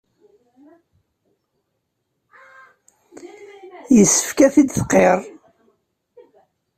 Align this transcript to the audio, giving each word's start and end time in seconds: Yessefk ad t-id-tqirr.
Yessefk 3.95 4.37
ad 4.45 4.51
t-id-tqirr. 4.53 5.19